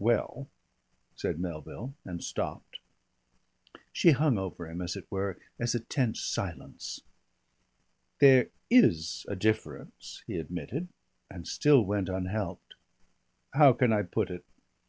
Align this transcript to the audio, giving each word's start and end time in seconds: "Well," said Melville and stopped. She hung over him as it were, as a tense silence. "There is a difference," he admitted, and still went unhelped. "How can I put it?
"Well," 0.00 0.48
said 1.14 1.38
Melville 1.38 1.94
and 2.04 2.20
stopped. 2.20 2.80
She 3.92 4.10
hung 4.10 4.36
over 4.36 4.68
him 4.68 4.82
as 4.82 4.96
it 4.96 5.06
were, 5.12 5.38
as 5.60 5.76
a 5.76 5.78
tense 5.78 6.20
silence. 6.24 7.02
"There 8.18 8.48
is 8.68 9.24
a 9.28 9.36
difference," 9.36 10.24
he 10.26 10.38
admitted, 10.40 10.88
and 11.30 11.46
still 11.46 11.82
went 11.82 12.08
unhelped. 12.08 12.74
"How 13.54 13.72
can 13.74 13.92
I 13.92 14.02
put 14.02 14.28
it? 14.28 14.44